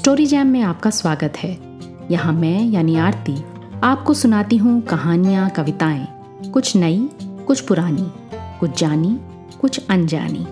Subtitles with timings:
[0.00, 1.50] Story jam में आपका स्वागत है।
[2.10, 3.34] यहाँ मैं, यानी आरती,
[3.84, 6.06] आपको सुनाती हूँ कहानियाँ, कविताएँ,
[6.50, 8.06] कुछ नई, कुछ पुरानी,
[8.60, 9.18] कुछ जानी,
[9.60, 10.44] कुछ अनजानी।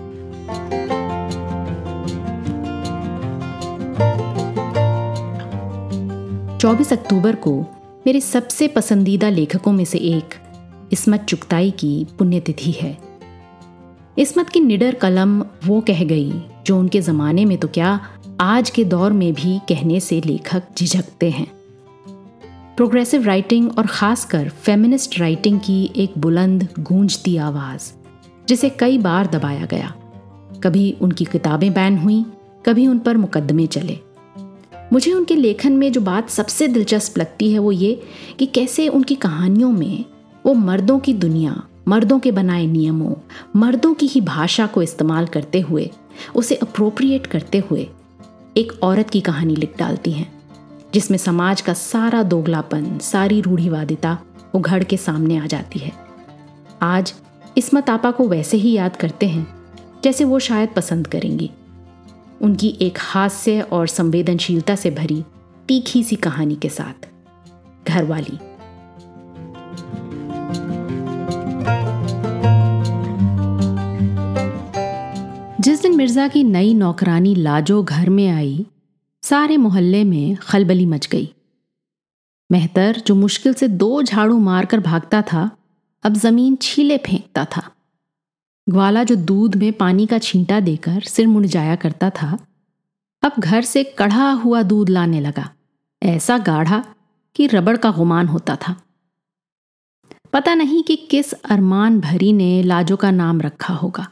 [6.57, 7.61] चौबीस अक्टूबर को
[8.05, 10.35] मेरे सबसे पसंदीदा लेखकों में से एक
[10.91, 12.97] इसमत चुगताई की पुण्यतिथि है।
[14.17, 17.99] इसमत की निडर कलम वो कह गई, जो उनके ज़माने में तो क्या
[18.41, 21.51] आज के दौर में भी कहने से लेखक झिझकते हैं।
[22.75, 27.91] प्रोग्रेसिव राइटिंग और ख़ासकर फेमिनिस्ट राइटिंग की एक बुलंद, गूंजती आवाज़,
[28.47, 29.93] जिसे कई बार दबाया गया।
[30.63, 32.25] कभी उनकी किताबें बैन हुई,
[32.65, 33.99] कभी उन पर मुकदमे चले।
[34.93, 38.03] मुझे उनके लेखन में जो बात सबसे दिलचस्प लगती है वो ये
[38.39, 40.05] कि कैसे उनकी कहानियों में
[40.45, 43.13] वो मर्दों की दुनिया, मर्दों के बनाए नियमों,
[43.55, 45.91] मर्दों की ही भाषा को इस्तेमाल करते हुए,
[46.35, 47.89] उसे अप्रोप्रिएट करते हुए
[48.57, 50.31] एक औरत की कहानी लिख डालती हैं,
[50.93, 54.17] जिसमें समाज का सारा दोगलापन, सारी रूढ़िवादिता
[54.53, 55.91] उघड़ के सामने आ जाती है।
[56.81, 57.13] आज
[57.57, 59.47] इसमत आपा को वैसे ही याद करते हैं,
[60.03, 61.51] जैसे वो शायद पसंद करेंगी।
[62.41, 65.23] उनकी एक हास्य और संवेदनशीलता से भरी
[65.67, 67.07] तीखी सी कहानी के साथ।
[67.87, 68.37] घरवाली
[75.69, 78.65] जिस दिन मिर्ज़ा की नई नौकरानी लाजो घर में आई,
[79.21, 81.33] सारे मोहल्ले में खलबली मच गई।
[82.51, 85.51] मेहतर जो मुश्किल से दो झाड़ू मारकर भागता था,
[86.03, 87.71] अब ज़मीन छीले फेंकता था।
[88.69, 92.39] ग्वाला जो दूध में पानी का छींटा देकर सिर मुड़ जाया करता था,
[93.23, 95.49] अब घर से कढ़ा हुआ दूध लाने लगा।
[96.03, 96.83] ऐसा गाढ़ा
[97.35, 98.75] कि रबड़ का गुमान होता था।
[100.33, 104.11] पता नहीं कि किस अरमान भरी ने लाजो का नाम रखा होगा।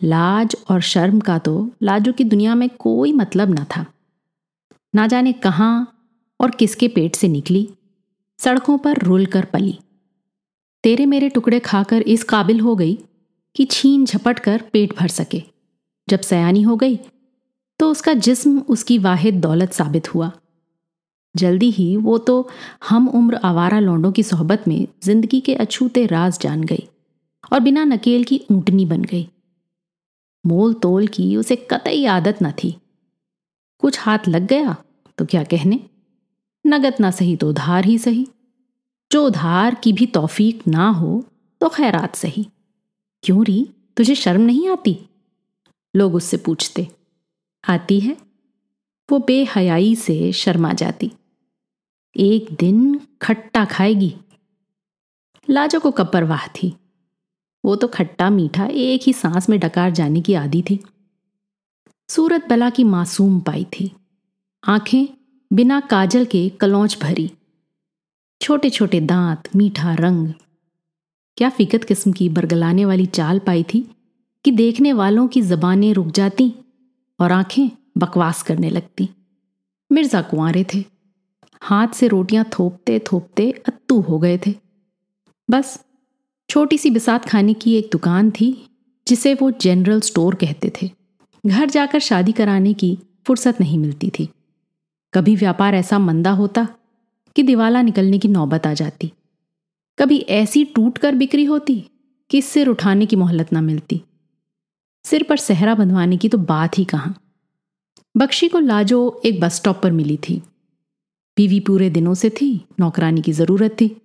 [0.00, 3.84] लाज और शर्म का तो लाजो की दुनिया में कोई मतलब न था।
[4.94, 5.72] ना जाने कहाँ
[6.40, 7.68] और किसके पेट से निकली,
[8.38, 9.78] सड़कों पर रुल कर पली।
[10.84, 12.98] तेरे मेरे टुकड़े खाकर इस काबिल हो गई
[13.56, 15.42] कि छीन झपट कर पेट भर सके।
[16.08, 16.98] जब सयानी हो गई
[17.80, 20.30] तो उसका जिस्म उसकी वाहिद दौलत साबित हुआ।
[21.34, 22.48] जल्दी ही वो तो
[22.88, 26.86] हम उम्र आवारा लौंडों की सोहबत में ज़िंदगी के अछूते राज जान गई
[27.52, 29.28] और बिना नकेल की ऊँटनी बन गई।
[30.48, 32.76] मोल तोल की उसे कतई आदत न थी।
[33.82, 34.76] कुछ हाथ लग गया
[35.18, 35.80] तो क्या कहने?
[36.64, 38.26] नगद ना सही तो उधार ही सही।
[39.10, 41.24] जो उधार की भी तौफीक ना हो
[41.60, 42.46] तो खैरात सही।
[43.24, 43.68] क्यों री?
[43.96, 44.98] तुझे शर्म नहीं आती?
[45.94, 46.86] लोग उससे पूछते,
[47.64, 48.16] आती है?
[49.08, 51.10] वो बेहयाई से शर्मा जाती,
[52.16, 54.14] एक दिन खट्टा खाएगी।
[55.48, 56.72] लाजो को कब परवाह थी।
[57.64, 60.84] वो तो खट्टा मीठा एक ही सांस में डकार जाने की आदि थी।
[62.08, 63.92] सूरत बला की मासूम पाई थी।
[64.64, 65.06] आँखें
[65.52, 67.30] बिना काजल के कलौच भरी।
[68.40, 70.32] छोटे छोटे दांत, मीठा रंग।
[71.36, 73.90] क्या फिकत किस्म की बरगलाने वाली चाल पाई थी
[74.44, 76.54] कि देखने वालों की जबानें रुक जाती
[77.20, 79.08] और आँखें बकवास करने लगती।
[79.92, 80.84] मिर्ज़ा कुंवरे थे।
[81.62, 84.54] हाथ से रोटियाँ थोपते थोपते अत्तू हो गए थे।
[85.50, 85.84] बस
[86.58, 88.66] छोटी सी बिसात खाने की एक दुकान थी,
[89.08, 90.90] जिसे वो जनरल स्टोर कहते थे।
[91.46, 94.28] घर जाकर शादी कराने की फुर्सत नहीं मिलती थी।
[95.14, 96.68] कभी व्यापार ऐसा मंदा होता
[97.36, 99.12] कि दिवाला निकलने की नौबत आ जाती।
[99.98, 101.84] कभी ऐसी टूट कर बिक्री होती
[102.30, 104.02] कि सिर उठाने की मोहलत ना मिलती।
[105.04, 107.20] सिर पर सहरा बंधवाने की तो बात ही कहाँ।
[108.16, 110.42] बख्शी को लाजो एक बस स्टॉप पर मिली थी।
[111.36, 113.96] बीवी पूरे दिनों से थी, नौकरानी की ज़रूरत थी।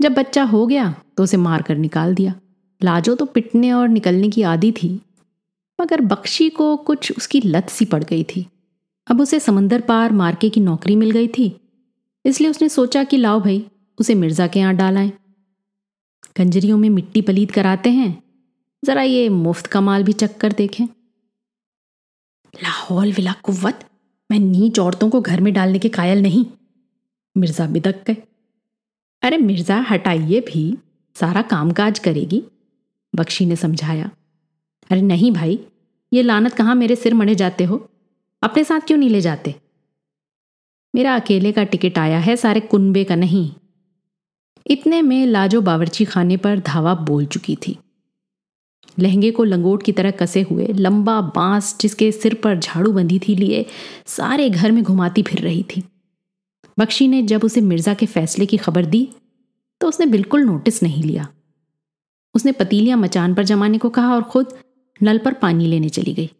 [0.00, 2.34] जब बच्चा हो गया तो उसे मार कर निकाल दिया।
[2.80, 4.88] लाजो तो पिटने और निकलने की आदि थी,
[5.78, 8.46] मगर बख्शी को कुछ उसकी लत सी पड़ गई थी।
[9.06, 11.52] अब उसे समंदर पार मार्के की नौकरी मिल गई थी,
[12.24, 13.64] इसलिए उसने सोचा कि लाओ भाई,
[13.98, 15.10] उसे मिर्ज़ा के यहाँ डालाएँ।
[16.36, 18.22] कंजरियों में मिट्टी पलीद कराते हैं,
[18.82, 20.84] जरा ये मुफ़्त कमाल भी चक्कर देखें।
[22.54, 23.84] लाहौल विला कुव्वत,
[24.30, 26.44] मैं नीच औरतों को घर में डालने के कायल नहीं,
[27.36, 28.16] मिर्ज़ा बिदक गए।
[29.28, 30.78] अरे मिर्ज़ा, हटाइए भी।
[31.14, 32.42] सारा कामकाज करेगी।
[33.14, 34.10] बख्शी ने समझाया।
[34.90, 35.60] अरे नहीं भाई,
[36.12, 37.90] ये लानत कहाँ मेरे सिर मड़े जाते हो?
[38.42, 39.54] अपने साथ क्यों नहीं ले जाते?
[40.94, 43.50] मेरा अकेले का टिकट आया है, सारे कुनबे का नहीं।
[44.66, 47.78] इतने में लाजो बावर्ची खाने पर धावा बोल चुकी थी।
[48.98, 53.34] लहंगे को लंगोट की तरह कसे हुए, लंबा बाँस जिसके सिर पर झाड़ू बंधी थी,
[53.34, 53.66] लिए
[54.06, 55.84] सारे घर में घुमाती फिर रही थी।
[56.78, 59.08] बख्शी ने जब उसे मिर्ज़ा के फैसले की खबर दी
[59.80, 61.26] तो उसने बिल्कुल नोटिस नहीं लिया।
[62.34, 64.52] उसने पतीलियाँ मचान पर जमाने को कहा और खुद
[65.00, 66.30] नल पर पानी लेने चली गई।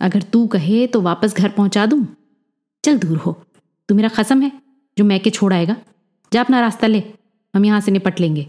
[0.00, 2.06] अगर तू कहे तो वापस घर पहुँचा दूँ?
[2.84, 3.32] चल दूर हो।
[3.88, 4.52] तू मेरा खसम है,
[4.96, 5.76] जो मैं के छोड़ आएगा।
[6.32, 7.02] जा अपना रास्ता ले,
[7.54, 8.46] हम यहाँ से निपट लेंगे।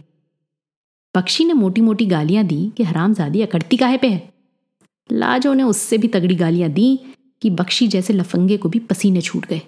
[1.16, 4.34] पक्षी ने मोटी मोटी गालियाँ दी कि हरामजादी अकड़ती काहे पे है?
[5.10, 7.00] लाजो ने उससे भी तगड़ी गालियाँ दी
[7.42, 9.62] कि बख्शी जैसे लफंगे को भी पसीने छूट गए।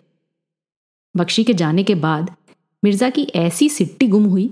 [1.15, 2.35] बख्शी के जाने के बाद
[2.83, 4.47] मिर्ज़ा की ऐसी सिट्टी गुम हुई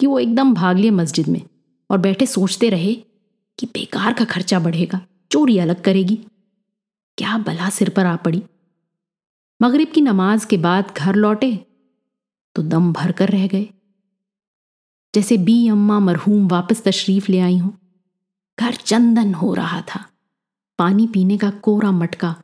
[0.00, 1.40] कि वो एकदम भाग लिए मस्जिद में
[1.90, 2.94] और बैठे सोचते रहे
[3.58, 5.00] कि बेकार का खर्चा बढ़ेगा,
[5.30, 6.18] चोरी अलग करेगी।
[7.18, 8.42] क्या बला सिर पर आ पड़ी।
[9.60, 11.52] मगरिब की नमाज़ के बाद घर लौटे
[12.56, 13.68] तो दम भर कर रह गए।
[15.14, 17.76] जैसे बी अम्मा मरहूम वापस तशरीफ़ ले आई हूँ।
[18.58, 20.04] घर चंदन हो रहा था।
[20.78, 22.34] पानी पीने का कोरा मटका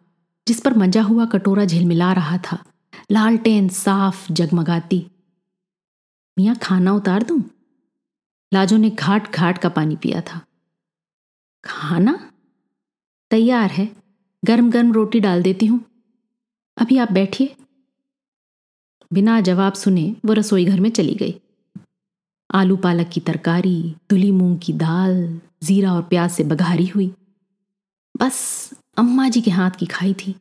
[0.47, 2.59] जिस पर मंजा हुआ कटोरा झिलमिला रहा था।
[3.11, 5.07] लालटेन साफ़ जगमगाती।
[6.39, 7.45] मियाँ, खाना उतार दूँ?
[8.55, 10.47] लाजो ने घाट घाट का पानी पिया था।
[11.65, 12.33] खाना?
[13.31, 13.97] तैयार है।
[14.45, 15.85] गरम गरम रोटी डाल देती हूँ।
[16.77, 17.57] अभी आप बैठिए।
[19.13, 21.41] बिना जवाब सुने वो रसोई घर में चली गई।
[22.55, 27.15] आलू पालक की तरकारी धुली मूंग की दाल, जीरा और प्याज से बघारी हुई।
[28.17, 30.35] बस अम्मा जी के हाथ की खाई थी।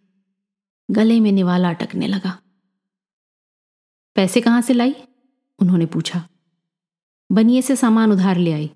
[0.92, 2.43] गले में निवाला अटकने लगा।
[4.16, 4.96] पैसे कहाँ से लाई?
[5.60, 6.28] उन्होंने पूछा।
[7.32, 8.72] बनिए से सामान उधार ले आई।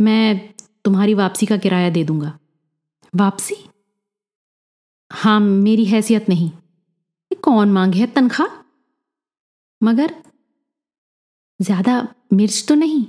[0.00, 0.54] मैं
[0.84, 2.38] तुम्हारी वापसी का किराया दे दूँगा।
[3.16, 3.56] वापसी?
[5.12, 6.50] हाँ मेरी हैसियत नहीं।
[7.42, 8.64] कौन मांगे है, तनख्वाह?
[9.82, 10.14] मगर
[11.60, 13.06] ज़्यादा मिर्च तो नहीं।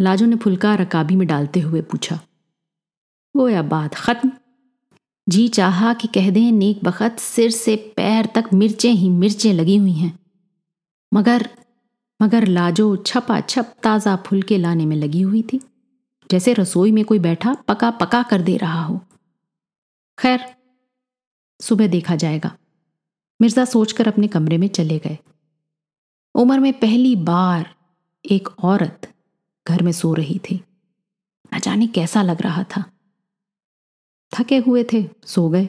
[0.00, 2.20] लाजो ने फुलका रकाबी में डालते हुए पूछा।
[3.36, 4.32] वो या बात खत्म।
[5.28, 9.76] जी चाहा कि कह दें, नेक बखत सिर से पैर तक मिर्चें ही मिर्चें लगी
[9.76, 10.18] हुई हैं।
[11.12, 11.48] मगर
[12.20, 15.60] मगर लाजो छपा छप ताज़ा फुलके लाने में लगी हुई थी।
[16.30, 19.00] जैसे रसोई में कोई बैठा पका पका कर दे रहा हो।
[20.18, 20.44] खैर,
[21.60, 22.56] सुबह देखा जाएगा।
[23.40, 25.18] मिर्ज़ा सोचकर अपने कमरे में चले गए।
[26.34, 27.74] उम्र में पहली बार
[28.24, 29.12] एक औरत
[29.66, 30.60] घर में सो रही थी।
[31.54, 32.84] न जाने कैसा लग रहा था।
[34.32, 35.68] थके हुए थे, सो गए।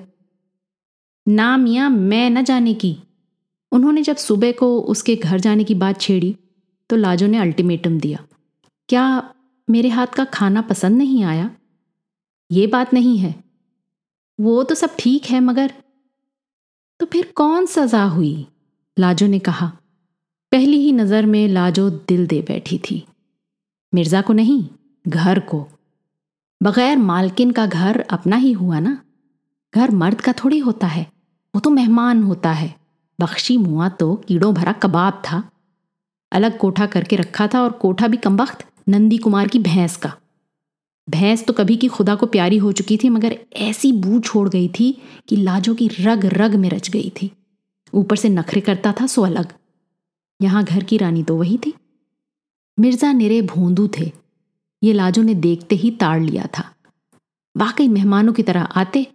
[1.28, 2.98] ना मियाँ, मैं न जाने की।
[3.72, 6.36] उन्होंने जब सुबह को उसके घर जाने की बात छेड़ी
[6.90, 8.25] तो लाजो ने अल्टीमेटम दिया।
[8.90, 9.34] क्या
[9.68, 11.50] मेरे हाथ का खाना पसंद नहीं आया?
[12.52, 13.36] ये बात नहीं है।
[14.40, 15.74] वो तो सब ठीक है, मगर
[17.00, 18.48] तो फिर कौन सजा हुई?
[18.98, 19.72] लाजो ने कहा।
[20.52, 23.04] पहली ही नज़र में लाजो दिल दे बैठी थी।
[23.94, 24.63] मिर्ज़ा को नहीं,
[25.08, 25.68] घर को।
[26.62, 28.98] बगैर मालकिन का घर अपना ही हुआ ना।
[29.74, 31.06] घर मर्द का थोड़ी होता है,
[31.54, 32.74] वो तो मेहमान होता है।
[33.19, 35.44] बख्शी मुआ तो कीड़ों भरा कबाब था।
[36.31, 40.13] अलग कोठा करके रखा था और कोठा भी कम वक्त नंदी कुमार की भैंस का।
[41.08, 44.68] भैंस तो कभी की खुदा को प्यारी हो चुकी थी, मगर ऐसी बू छोड़ गई
[44.69, 44.92] थी
[45.28, 47.31] कि लाजो की रग रग में रच गई थी।
[47.94, 49.54] ऊपर से नखरे करता था सो अलग।
[50.42, 51.74] यहाँ घर की रानी तो वही थी।
[52.78, 54.12] मिर्ज़ा निरे भोंदू थे।
[54.83, 56.75] ये लाजो ने देखते ही ताड़ लिया था।
[57.57, 59.07] वाकई मेहमानों की तरह आते,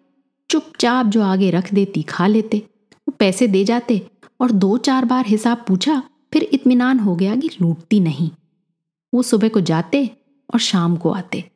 [0.51, 2.59] चुपचाप जो आगे रख देती, खा लेते,
[3.09, 4.11] वो पैसे दे जाते
[4.41, 6.03] और दो चार बार हिसाब पूछा,
[6.33, 8.31] फिर इत्मीनान हो गया कि लूटती नहीं।
[9.15, 10.11] वो सुबह को जाते
[10.55, 11.51] और शाम को आते।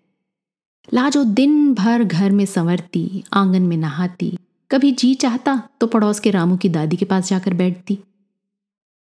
[0.94, 4.38] लाजो दिन भर घर में संवरती, आँगन में नहाती,
[4.70, 7.98] कभी जी चाहता तो पड़ोस के रामू की दादी के पास जाकर बैठती।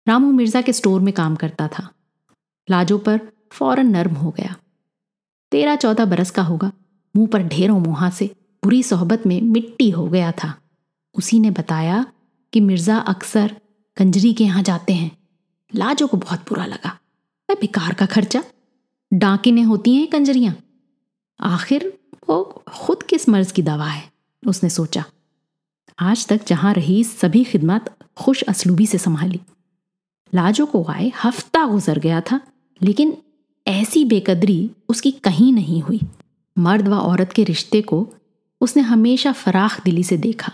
[0.09, 1.89] रामू मिर्ज़ा के स्टोर में काम करता था।
[2.71, 3.21] लाजो पर
[3.53, 4.57] फ़ौरन नर्म हो गया।
[5.55, 6.73] तेरह चौदह बरस का होगा।
[7.17, 8.27] मुँह पर ढेरों मुहा से
[8.65, 10.55] बुरी सोहबत में मिट्टी हो गया था।
[11.15, 12.05] उसी ने बताया
[12.53, 13.57] कि मिर्ज़ा अक्सर
[13.97, 15.11] कंजरी के यहाँ जाते हैं।
[15.75, 16.99] लाजो को बहुत बुरा लगा।
[17.49, 18.43] बेकार का खर्चा।
[19.13, 20.55] डाकिने होती हैं कंजरियाँ।
[21.41, 24.11] आखिर वो खुद किस मर्ज की दवा है?
[24.47, 25.05] उसने सोचा।
[25.99, 29.41] आज तक जहाँ रही सभी खिदमत खुश असलूबी से संभाली।
[30.35, 32.41] लाजो को आए हफ़्ता गुजर गया था,
[32.83, 33.17] लेकिन
[33.67, 36.01] ऐसी बेकदरी उसकी कहीं नहीं हुई।
[36.59, 38.15] मर्द व औरत के रिश्ते को
[38.61, 40.53] उसने हमेशा फराख दिली से देखा।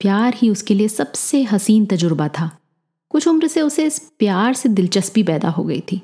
[0.00, 2.58] प्यार ही उसके लिए सबसे हसीन तजुर्बा था।
[3.10, 6.00] कुछ उम्र से उसे इस प्यार से दिलचस्पी पैदा हो गई थी।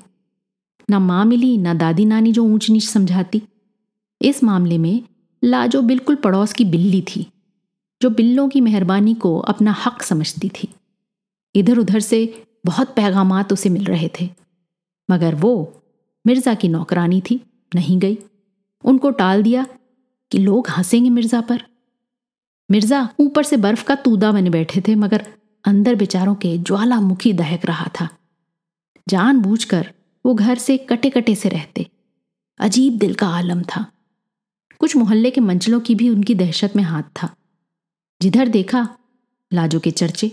[0.89, 3.41] ना माँ मिली, ना दादी नानी जो ऊंच नीच समझाती।
[4.21, 5.03] इस मामले में
[5.43, 7.31] लाजो बिल्कुल पड़ोस की बिल्ली थी,
[8.01, 10.67] जो बिल्लों की मेहरबानी को अपना हक समझती थी।
[11.55, 14.29] इधर उधर से बहुत पैगामात उसे मिल रहे थे।
[15.09, 15.81] मगर वो
[16.27, 17.41] मिर्ज़ा की नौकरानी थी,
[17.75, 18.17] नहीं गई।
[18.83, 19.67] उनको टाल दिया
[20.31, 21.63] कि लोग हंसेंगे मिर्ज़ा पर।
[22.71, 25.33] मिर्ज़ा ऊपर से बर्फ़ का तूदा बने बैठे थे, मगर
[25.65, 28.09] अंदर बेचारों के ज्वालामुखी दहक रहा था।
[29.09, 29.93] जानबूझकर
[30.25, 31.87] वो घर से कटे कटे से रहते।
[32.59, 33.91] अजीब दिल का आलम था।
[34.79, 37.35] कुछ मोहल्ले के मंचलों की भी उनकी दहशत में हाथ था।
[38.21, 38.97] जिधर देखा
[39.53, 40.31] लाजो के चर्चे,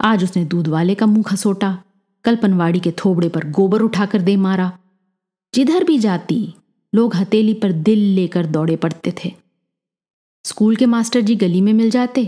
[0.00, 1.82] आज उसने दूध वाले का मुँह खसोटा।
[2.24, 4.70] कल पनवाड़ी के थोबड़े पर गोबर उठाकर दे मारा।
[5.54, 6.54] जिधर भी जाती,
[6.92, 9.32] लोग हथेली पर दिल लेकर दौड़े पड़ते थे।
[10.44, 12.24] स्कूल के मास्टर जी गली में मिल जाते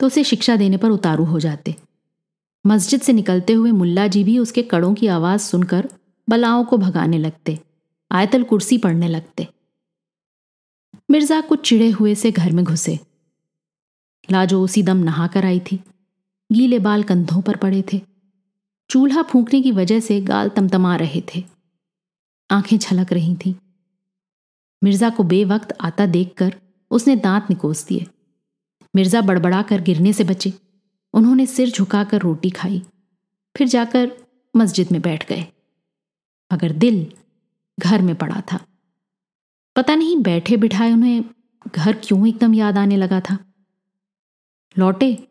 [0.00, 1.74] तो उसे शिक्षा देने पर उतारू हो जाते।
[2.64, 5.88] मस्जिद से निकलते हुए मुल्ला जी भी उसके कड़ों की आवाज़ सुनकर
[6.28, 7.58] बलाओं को भगाने लगते,
[8.10, 9.46] आयतल कुर्सी पढ़ने लगते।
[11.10, 12.98] मिर्ज़ा कुछ चिड़े हुए से घर में घुसे।
[14.28, 15.80] लाजो उसी दम नहा कर आई थी।
[16.50, 18.00] गीले बाल कंधों पर पड़े थे।
[18.90, 21.44] चूल्हा फूंकने की वजह से गाल तमतमा रहे थे।
[22.50, 23.54] आँखें छलक रही थीं।
[24.84, 26.54] मिर्ज़ा को बेवक्त आता देखकर
[26.90, 28.06] उसने दांत निकोस दिए।
[28.96, 30.52] मिर्ज़ा बड़बड़ा कर गिरने से बचे।
[31.14, 32.82] उन्होंने सिर झुकाकर रोटी खाई।
[33.56, 34.12] फिर जाकर
[34.56, 35.46] मस्जिद में बैठ गए।
[36.52, 37.12] मगर दिल
[37.80, 38.66] घर में पड़ा था।
[39.76, 41.24] पता नहीं बैठे बिठाए उन्हें
[41.76, 43.38] घर क्यों एकदम याद आने लगा था।
[44.78, 45.28] लौटे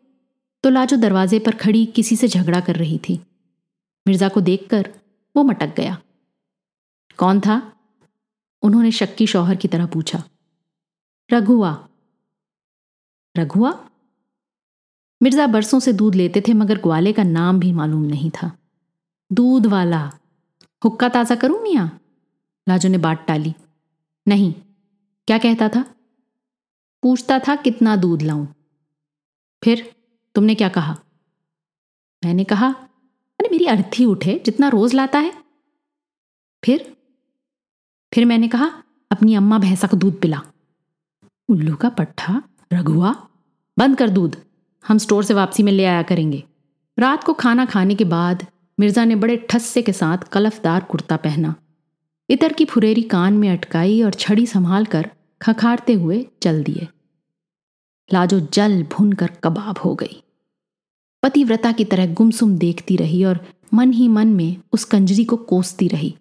[0.62, 3.20] तो लाजो दरवाजे पर खड़ी किसी से झगड़ा कर रही थी।
[4.08, 4.94] मिर्ज़ा को देखकर
[5.36, 6.02] वो मटक गया।
[7.16, 7.72] कौन था?
[8.62, 10.24] उन्होंने शक्की शौहर की तरह पूछा।
[11.32, 11.88] रघुआ।
[13.36, 13.86] रघुआ?
[15.22, 18.58] मिर्ज़ा बरसों से दूध लेते थे, मगर ग्वाले का नाम भी मालूम नहीं था।
[19.32, 20.12] दूध वाला।
[20.84, 22.00] हुक्का ताज़ा करूँ मियाँ?
[22.68, 23.54] लाजो ने बात टाली।
[24.28, 24.52] नहीं,
[25.26, 25.82] क्या कहता था?
[27.02, 28.46] पूछता था, कितना दूध लाऊं?
[29.64, 29.96] फिर
[30.34, 30.98] तुमने क्या कहा?
[32.24, 32.88] मैंने कहा
[33.50, 35.32] मेरी अर्थी उठे, जितना रोज लाता है।
[36.64, 36.96] फिर
[38.14, 40.40] फिर मैंने कहा, अपनी अम्मा भैंसा को दूध पिला।
[41.48, 42.42] उल्लू का पट्ठा,
[42.72, 43.28] रघुआ,
[43.78, 44.36] बंद कर दूध।
[44.88, 46.44] हम स्टोर से वापसी में ले आया करेंगे।
[46.98, 48.46] रात को खाना खाने के बाद,
[48.80, 51.54] मिर्ज़ा ने बड़े ठस्से के साथ कलफदार कुर्ता पहना।
[52.30, 55.10] इतर की फुरेरी कान में अटकाई और छड़ी संभाल कर
[55.42, 56.88] खखारते हुए चल दिए।
[58.12, 60.22] लाजो जल भुन कर कबाब हो गई।
[61.22, 63.40] पतिव्रता की तरह गुमसुम देखती रही और
[63.74, 66.14] मन ही मन में उस कंजरी को कोसती रही।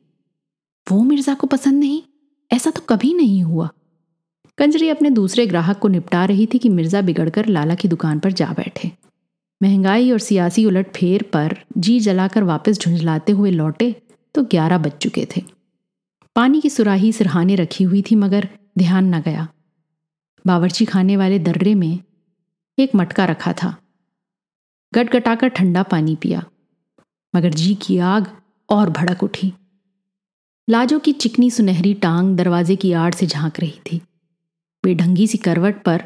[0.88, 2.02] वो मिर्ज़ा को पसंद नहीं?
[2.52, 3.70] ऐसा तो कभी नहीं हुआ।
[4.58, 8.32] कंजरी अपने दूसरे ग्राहक को निपटा रही थी कि मिर्ज़ा बिगड़कर लाला की दुकान पर
[8.32, 8.92] जा बैठे।
[9.62, 13.92] महँगाई और सियासी उलट फेर पर जी जलाकर वापस झुंझलाते हुए लौटे
[14.36, 15.44] तो ग्यारह बज चुके थे।
[16.36, 19.48] पानी की सुराही सिरहाने रखी हुई थी मगर ध्यान न गया।
[20.46, 22.00] बावर्ची खाने वाले दर्रे में
[22.78, 23.76] एक मटका रखा था।
[24.94, 26.44] गटगटाकर ठंडा पानी पिया,
[27.34, 28.28] मगर जी की आग
[28.70, 29.52] और भड़क उठी।
[30.68, 34.02] लाजो की चिकनी सुनहरी टांग दरवाजे की आड़ से झाँक रही थी।
[34.84, 36.04] बेढंगी सी करवट पर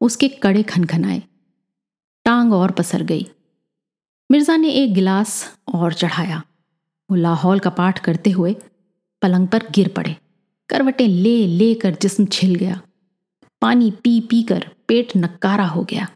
[0.00, 1.22] उसके कड़े खनखनाए।
[2.26, 3.26] टांग और पसर गई।
[4.30, 6.42] मिर्ज़ा ने एक गिलास और चढ़ाया।
[7.10, 8.56] वो लाहौल का पाठ करते हुए
[9.22, 10.16] पलंग पर गिर पड़े।
[10.68, 12.80] करवटें ले ले कर जिस्म छिल गया।
[13.62, 16.08] पानी पी पी कर पेट नकारा हो गया।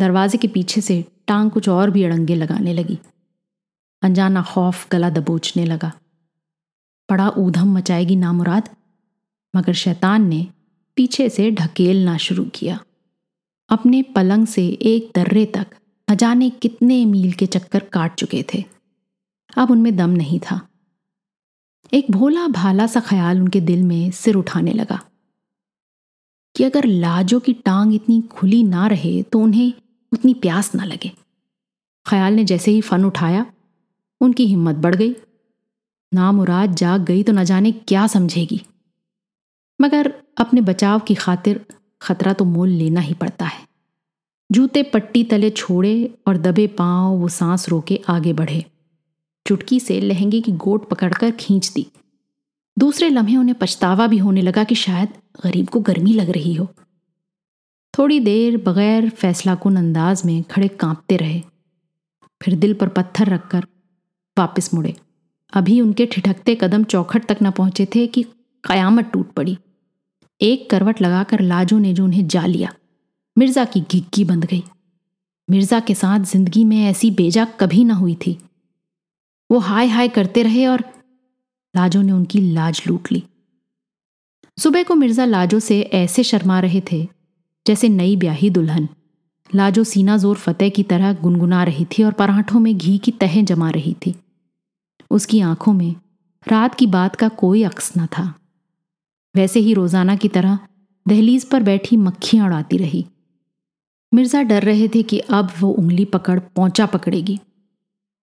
[0.00, 2.98] दरवाजे के पीछे से टांग कुछ और भी अड़ंगे लगाने लगी।
[4.02, 5.92] अनजाना खौफ गला दबोचने लगा।
[7.10, 8.68] बड़ा ऊधम मचाएगी नामुराद,
[9.56, 10.46] मगर शैतान ने
[10.96, 12.78] पीछे से ढकेलना शुरू किया।
[13.70, 15.66] अपने पलंग से एक दर्रे तक
[16.08, 18.64] अजाने कितने मील के चक्कर काट चुके थे।
[19.56, 20.60] अब उनमें दम नहीं था।
[21.92, 25.00] एक भोला भाला सा ख्याल उनके दिल में सिर उठाने लगा
[26.56, 29.72] कि अगर लाजो की टांग इतनी खुली ना रहे तो उन्हें
[30.12, 31.12] उतनी प्यास ना लगे।
[32.06, 33.46] ख्याल ने जैसे ही फन उठाया,
[34.20, 35.16] उनकी हिम्मत बढ़ गई।
[36.14, 38.60] नामुराद जाग गई तो न जाने क्या समझेगी।
[39.80, 41.66] मगर अपने बचाव की खातिर
[42.02, 43.68] खतरा तो मोल लेना ही पड़ता है।
[44.52, 48.64] जूते पट्टी तले छोड़े और दबे पाँव वो सांस रोके आगे बढ़े।
[49.46, 51.86] चुटकी से लहंगे की गोट पकड़कर खींच दी।
[52.78, 55.08] दूसरे लम्हे उन्हें पछतावा भी होने लगा कि शायद
[55.44, 56.68] गरीब को गर्मी लग रही हो।
[57.94, 61.40] थोड़ी देर बगैर फैसला कुन अंदाज में खड़े कांपते रहे।
[62.40, 63.66] फिर दिल पर पत्थर रखकर
[64.36, 64.94] वापस मुड़े।
[65.52, 68.22] अभी उनके ठिठकते कदम चौखट तक न पहुँचे थे कि
[68.64, 69.56] कयामत टूट पड़ी।
[70.40, 72.72] एक करवट लगाकर लाजो ने जो उन्हें जा लिया,
[73.36, 74.62] मिर्ज़ा की घिग्गी बंद गई।
[75.48, 78.38] मिर्ज़ा के साथ ज़िंदगी में ऐसी बेजा कभी ना हुई थी।
[79.50, 80.84] वो हाय हाय करते रहे और
[81.74, 83.22] लाजो ने उनकी लाज लूट ली।
[84.58, 87.06] सुबह को मिर्ज़ा लाजो से ऐसे शर्मा रहे थे
[87.68, 88.88] जैसे नई ब्याही दुल्हन।
[89.50, 93.44] लाजो सीना ज़ोर फतेह की तरह गुनगुना रही थी और पराठों में घी की तहें
[93.44, 94.14] जमा रही थी।
[95.10, 95.94] उसकी आँखों में
[96.46, 98.32] रात की बात का कोई अक्स न था।
[99.34, 100.58] वैसे ही रोज़ाना की तरह
[101.06, 103.04] दहलीज पर बैठी मक्खियाँ उड़ाती रही।
[104.12, 107.38] मिर्ज़ा डर रहे थे कि अब वो उंगली पकड़ पहुँचा पकड़ेगी।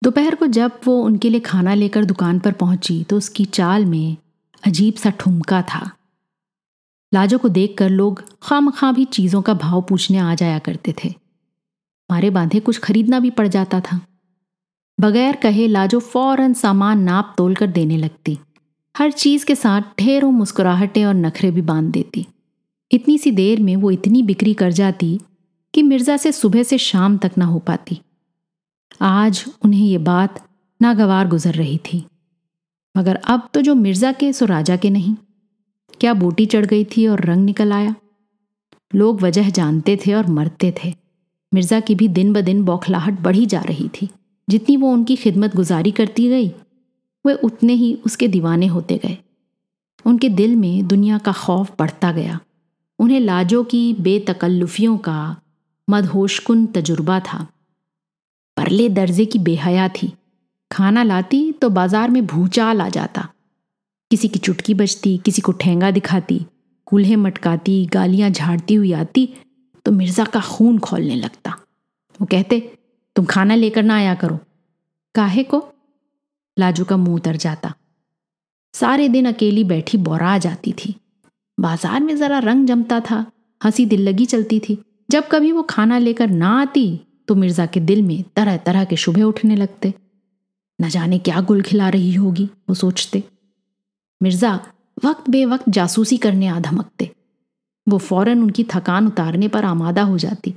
[0.02, 4.16] दोपहर को जब वो उनके लिए खाना लेकर दुकान पर पहुँची तो उसकी चाल में
[4.62, 5.90] अजीब सा ठुमका था।
[7.14, 11.14] लाजो को देखकर लोग खाम खां भी चीज़ों का भाव पूछने आ जाया करते थे।
[12.10, 14.00] मारे बांधे कुछ खरीदना भी पड़ जाता था।
[15.00, 18.38] बगैर कहे लाजो फ़ौरन सामान नाप तोल कर देने लगती।
[18.96, 22.26] हर चीज़ के साथ ढेरों मुस्कुराहटें और नखरे भी बाँध देती।
[22.92, 25.20] इतनी सी देर में वो इतनी बिक्री कर जाती
[25.74, 28.00] कि मिर्ज़ा से सुबह से शाम तक ना हो पाती।
[29.00, 30.48] आज उन्हें ये बात
[30.82, 32.06] नागवार गुजर रही थी।
[32.96, 35.16] मगर अब तो जो मिर्ज़ा के, सो राजा के नहीं।
[36.00, 37.94] क्या बूटी चढ़ गई थी और रंग निकल आया?
[38.94, 40.94] लोग वजह जानते थे और मरते थे।
[41.52, 44.08] मिर्ज़ा की भी दिन ब दिन बौखलाहट बढ़ी जा रही थी।
[44.48, 46.48] जितनी वो उनकी खिदमत गुजारी करती गई,
[47.24, 49.16] वे उतने ही उसके दीवाने होते गए।
[50.06, 52.40] उनके दिल में दुनिया का खौफ बढ़ता गया।
[52.98, 55.36] उन्हें लाजों की बेतकल्लुफियों का
[55.88, 57.46] मदहोशकुन तजुर्बा था।
[58.56, 60.12] परले दर्जे की बेहया थी।
[60.70, 63.28] खाना लाती तो बाज़ार में भूचाल आ जाता।
[64.10, 66.40] किसी की चुटकी बजती, किसी को ठेंगा दिखाती,
[66.86, 69.28] कूल्हे मटकाती, गालियाँ झाड़ती हुई आती
[69.86, 71.50] तो मिर्ज़ा का खून खोलने लगता।
[72.20, 72.58] वो कहते,
[73.16, 74.38] तुम खाना लेकर ना आया करो।
[75.14, 75.62] काहे को?
[76.56, 77.72] लाजू का मुँह उतर जाता।
[78.74, 80.94] सारे दिन अकेली बैठी बोरा जाती थी।
[81.58, 83.24] बाज़ार में जरा रंग जमता था,
[83.60, 84.78] हँसी दिल लगी चलती थी।
[85.10, 88.96] जब कभी वो खाना लेकर ना आती तो मिर्ज़ा के दिल में तरह तरह के
[88.96, 89.92] शुभे उठने लगते।
[90.78, 93.22] न जाने क्या गुल खिला रही होगी, वो सोचते।
[94.20, 94.60] मिर्ज़ा,
[95.04, 97.10] वक्त बे वक्त जासूसी करने आ धमकते।
[97.86, 100.54] वो फ़ौरन उनकी थकान उतारने पर आमादा हो जाती।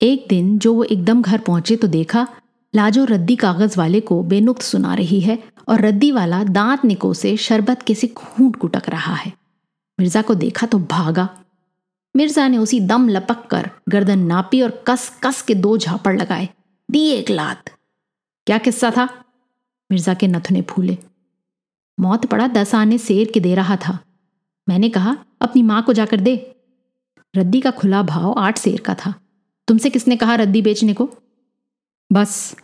[0.00, 2.26] एक दिन जो वो एकदम घर पहुँचे तो देखा,
[2.74, 5.38] लाजो रद्दी कागज़ वाले को बेनुक्त सुना रही है
[5.68, 9.32] और रद्दी वाला दांत निको से शरबत के से खूंट कुटक रहा है।
[9.98, 11.28] मिर्ज़ा को देखा तो भागा।
[12.14, 16.48] मिर्ज़ा ने उसी दम लपक कर गर्दन नापी और कस कस के दो झापड़ लगाए।
[16.88, 17.70] दी एक लात।
[18.46, 19.04] क्या किस्सा था?
[19.90, 20.98] मिर्ज़ा के नथुने फूले।
[22.00, 23.98] मौत पड़ा दस आने शेर के दे रहा था।
[24.68, 26.56] मैंने कहा, अपनी माँ को जाकर दे।
[27.36, 29.14] रद्दी का खुला भाव आठ शेर का था।
[29.68, 31.10] तुमसे किसने कहा रद्दी बेचने को?
[32.12, 32.56] बस,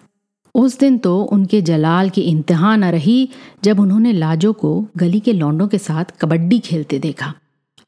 [0.54, 3.28] उस दिन तो उनके जलाल की इंतहा न रही
[3.64, 7.34] जब उन्होंने लाजो को गली के लौंडों के साथ कबड्डी खेलते देखा।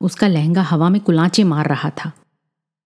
[0.01, 2.13] उसका लहंगा हवा में कुलाचे मार रहा था।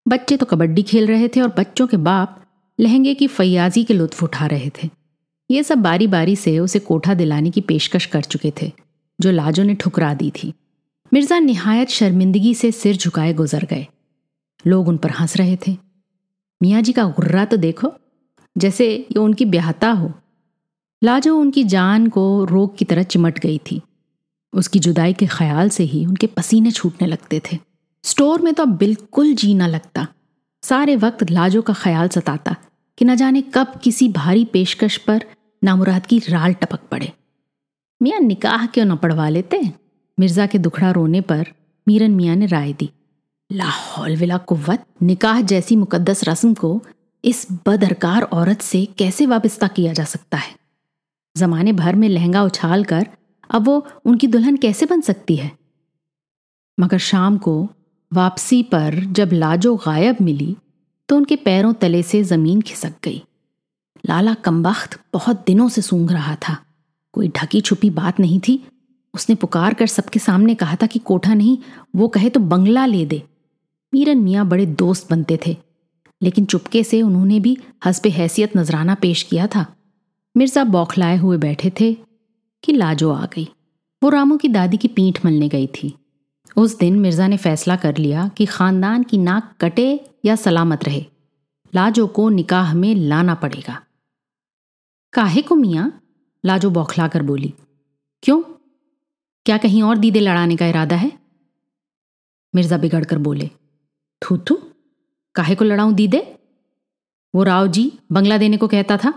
[0.08, 2.44] बच्चे तो कबड्डी खेल रहे थे और बच्चों के बाप
[2.80, 4.90] लहंगे की फैयाजी के लुत्फ उठा रहे थे।
[5.50, 8.70] ये सब बारी बारी से उसे कोठा दिलाने की पेशकश कर चुके थे,
[9.18, 10.52] जो लाजो ने ठुकरा दी थी।
[11.12, 13.86] मिर्ज़ा निहायत शर्मिंदगी से सिर झुकाए गुजर गए।
[14.66, 15.76] लोग उन पर हंस रहे थे।
[16.60, 17.92] मियाँ जी का गुर्रा तो देखो,
[18.56, 20.12] जैसे ये उनकी ब्याहता हो।
[21.02, 23.80] लाजो उनकी जान को रोग की तरह चिमट गई थी।
[24.52, 27.58] उसकी जुदाई के ख्याल से ही उनके पसीने छूटने लगते थे।
[28.04, 30.06] स्टोर में तो अब बिल्कुल जी ना लगता।
[30.62, 32.56] सारे वक्त लाजो का ख्याल सताता।
[32.98, 35.24] कि न जाने कब किसी भारी पेशकश पर
[35.64, 37.12] नामुराद की राल टपक पड़े।
[38.02, 39.72] मियाँ निकाह क्यों न पढ़वा लेते?
[40.20, 41.46] मिर्ज़ा के दुखड़ा रोने पर
[41.88, 42.90] मीरन मियाँ ने राय दी।
[43.52, 46.82] लाहौल विला कुव्वत, निकाह जैसी मुकद्दस रस्म को
[47.24, 50.56] इस बदरकार औरत से कैसे वाबस्ता किया जा सकता है?
[51.36, 53.06] जमाने भर में लहंगा उछाल कर
[53.50, 55.52] अब वो उनकी दुल्हन कैसे बन सकती है?
[56.80, 57.68] मगर शाम को
[58.12, 60.56] वापसी पर जब लाजो गायब मिली
[61.12, 63.22] तो उनके पैरों तले से ज़मीन खिसक गई।
[64.04, 66.56] लाला कम्बख्त बहुत दिनों से सूंघ रहा था।
[67.14, 68.54] कोई ढकी छुपी बात नहीं थी।
[69.14, 71.58] उसने पुकार कर सबके सामने कहा था कि कोठा नहीं,
[71.96, 73.22] वो कहे तो बंगला ले दे।
[73.92, 75.56] मीरन मियाँ बड़े दोस्त बनते थे,
[76.22, 79.66] लेकिन चुपके से उन्होंने भी हसब हैसियत नजराना पेश किया था।
[80.34, 81.92] मिर्ज़ा बौखलाए हुए बैठे थे
[82.64, 83.46] कि लाजो आ गई।
[84.02, 85.92] वो रामू की दादी की पीठ मलने गई थी।
[86.56, 89.88] उस दिन मिर्ज़ा ने फैसला कर लिया कि खानदान की नाक कटे
[90.24, 91.04] या सलामत रहे।
[91.72, 93.80] लाजो को निकाह में लाना पड़ेगा।
[95.12, 95.90] काहे को मियाँ?
[96.44, 97.52] लाजो बौखला कर बोली,
[98.22, 98.42] क्यों?
[99.46, 101.12] क्या कहीं और दीदे लड़ाने का इरादा है?
[102.54, 103.50] मिर्ज़ा बिगड़ कर बोले
[104.22, 104.58] थू थू
[105.34, 106.18] काहे को लड़ाऊं दीदे?
[107.34, 109.12] वो राव जी बंगला देने को कहता था।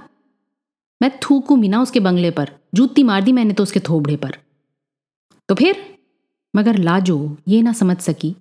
[1.01, 4.37] मैं थूकू भी ना उसके बंगले पर, जूती मार दी मैंने तो उसके थोबड़े पर।
[5.49, 5.83] तो फिर?
[6.53, 8.35] मगर लाजो ये ना समझ सकी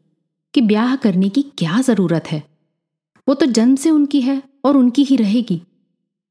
[0.54, 2.42] कि ब्याह करने की क्या ज़रूरत है।
[3.28, 5.60] वो तो जन्म से उनकी है और उनकी ही रहेगी।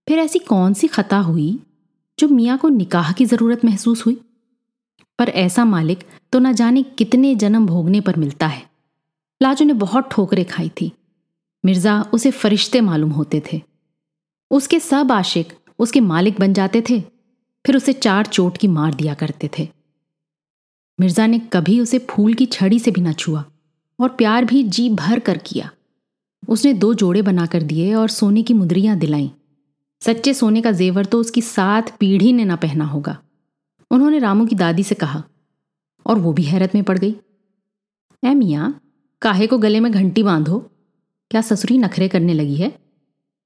[0.07, 1.59] फिर ऐसी कौन सी खता हुई
[2.19, 4.21] जो मियाँ को निकाह की ज़रूरत महसूस हुई?
[5.19, 6.03] पर ऐसा मालिक
[6.33, 8.61] तो ना जाने कितने जन्म भोगने पर मिलता है।
[9.41, 10.91] लाजो ने बहुत ठोकरें खाई थी।
[11.63, 13.61] मिर्ज़ा उसे फरिश्ते मालूम होते थे।
[14.51, 16.99] उसके सब आशिक उसके मालिक बन जाते थे।
[17.65, 19.67] फिर उसे चार चोट की मार दिया करते थे।
[20.99, 23.43] मिर्ज़ा ने कभी उसे फूल की छड़ी से भी न छुआ
[23.99, 25.69] और प्यार भी जी भर कर किया।
[26.47, 29.31] उसने दो जोड़े बनाकर दिए और सोने की मुद्रियाँ दिलाई।
[30.01, 33.17] सच्चे सोने का जेवर तो उसकी सात पीढ़ी ने ना पहना होगा।
[33.91, 35.23] उन्होंने रामू की दादी से कहा,
[36.05, 37.15] और वो भी हैरत में पड़ गई।
[38.23, 38.79] ए मियाँ,
[39.21, 40.59] काहे को गले में घंटी बांधो?
[41.31, 42.69] क्या ससुरी नखरे करने लगी है?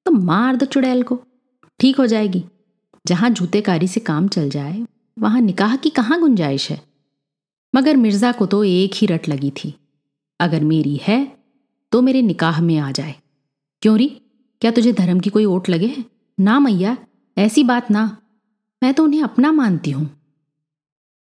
[0.06, 1.20] तो मार दो चुड़ैल को।
[1.80, 2.44] ठीक हो जाएगी।
[3.06, 4.86] जहाँ जूतेकारी से काम चल जाए,
[5.20, 6.82] वहाँ निकाह की कहाँ गुंजाइश है?
[7.76, 9.74] मगर मिर्ज़ा को तो एक ही रट लगी थी।
[10.40, 11.37] अगर मेरी है
[11.92, 13.16] तो मेरे निकाह में आ जाए।
[13.82, 14.22] क्यों री?
[14.62, 16.06] क्या तुझे धर्म की कोई ओट लगे है?
[16.40, 16.98] ना मैया,
[17.38, 18.18] ऐसी बात ना।
[18.84, 20.22] मैं तो उन्हें अपना मानती हूँ।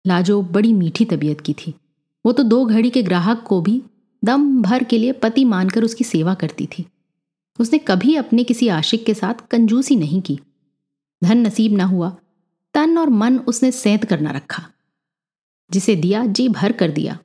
[0.06, 1.74] लाजो बड़ी मीठी तबीयत की थी।
[2.26, 3.82] वो तो दो घड़ी के ग्राहक को भी
[4.24, 6.86] दम भर के लिए पति मानकर उसकी सेवा करती थी।
[7.58, 10.40] उसने कभी अपने किसी आशिक के साथ कंजूसी नहीं की।
[11.24, 12.16] धन नसीब ना हुआ।
[12.74, 14.66] तन और मन उसने सेंत करना रखा।
[15.72, 17.18] जिसे दिया, जी भर कर दिया।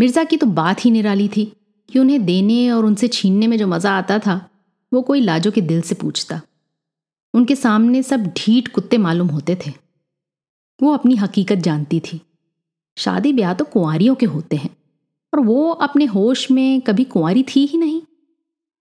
[0.00, 1.52] मिर्ज़ा की तो बात ही निराली थी।
[1.92, 4.40] कि उन्हें देने और उनसे छीनने में जो मज़ा आता था,
[4.92, 6.40] वो कोई लाजो के दिल से पूछता।
[7.34, 9.72] उनके सामने सब ढीठ कुत्ते मालूम होते थे।
[10.80, 12.20] वो अपनी हकीकत जानती थी।
[12.96, 14.70] शादी ब्याह तो कुंवारियों के होते हैं,
[15.32, 18.00] और वो अपने होश में कभी कुंवारी थी ही नहीं।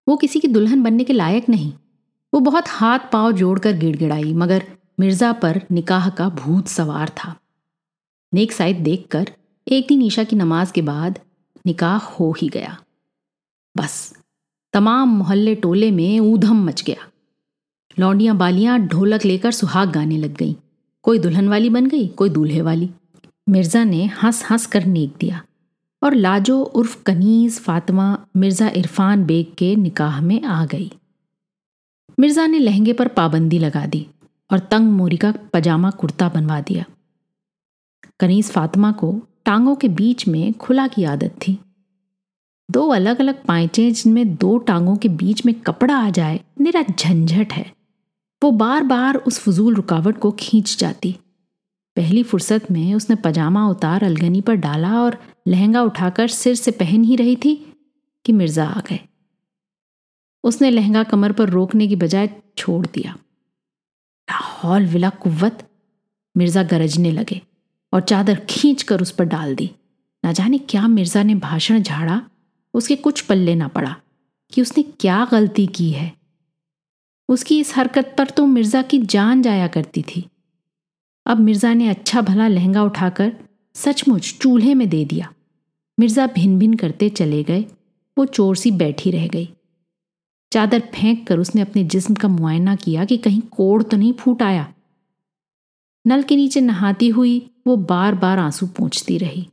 [0.08, 1.72] वो किसी की दुल्हन बनने के लायक नहीं।
[2.34, 4.64] वो बहुत हाथ पाँव जोड़कर गिड़गिड़ाई, मगर
[5.00, 7.36] मिर्ज़ा पर निकाह का भूत सवार था।
[8.34, 9.32] नेक साइड देखकर
[9.68, 11.20] एक दिन ईशा की नमाज़ के बाद
[11.66, 12.78] निकाह हो ही गया।
[13.78, 14.14] बस।
[14.74, 17.08] तमाम मोहल्ले टोले में ऊधम मच गया।
[18.00, 20.56] लौंडियाँ बालियाँ ढोलक लेकर सुहाग गाने लग गईं।
[21.04, 22.90] कोई दुल्हन वाली बन गई, कोई दूल्हे वाली।
[23.50, 25.42] मिर्ज़ा ने हंस हंस कर नेक दिया
[26.04, 30.92] और लाजो उर्फ़ कनीज फातिमा, मिर्ज़ा इरफान बेग के निकाह में आ गई।
[32.20, 34.08] मिर्ज़ा ने लहंगे पर पाबंदी लगा दी
[34.52, 36.86] और तंग मोरी का पजामा कुर्ता बनवा दिया।
[38.20, 41.60] कनीज फातिमा को टांगों के बीच में खुला की आदत थी।
[42.72, 47.54] दो अलग अलग पाइचे जिनमें दो टांगों के बीच में कपड़ा आ जाए, मेरा झंझट
[47.54, 47.66] है।
[48.42, 51.16] वो बार बार उस फजूल रुकावट को खींच जाती।
[51.98, 57.04] पहली फुर्सत में उसने पजामा उतार अलगनी पर डाला और लहंगा उठाकर सिर से पहन
[57.04, 57.56] ही रही थी
[58.26, 59.00] कि मिर्ज़ा आ गए।
[60.44, 63.16] उसने लहंगा कमर पर रोकने की बजाय छोड़ दिया।
[64.28, 65.68] हॉल विला कुव्वत,
[66.36, 67.42] मिर्ज़ा गरजने लगे
[67.94, 69.70] और चादर खींच कर उस पर डाल दी।
[70.24, 72.22] ना जाने क्या मिर्ज़ा ने भाषण झाड़ा।
[72.74, 73.96] उसके कुछ पल्ले ना पड़ा
[74.54, 76.12] कि उसने क्या गलती की है।
[77.30, 80.26] उसकी इस हरकत पर तो मिर्ज़ा की जान जाया करती थी।
[81.26, 83.32] अब मिर्ज़ा ने अच्छा भला लहंगा उठाकर
[83.76, 85.34] सचमुच चूल्हे में दे दिया।
[85.98, 87.66] मिर्ज़ा भिन भिन करते चले गए,
[88.18, 89.48] वो चोर सी बैठी रह गई।
[90.52, 94.42] चादर फेंक कर उसने अपने जिस्म का मुआयना किया कि कहीं कोड़ तो नहीं फूट
[94.44, 94.74] आया।
[96.06, 99.48] नल के नीचे नहाती हुई वो बार बार आँसू पूछती रही।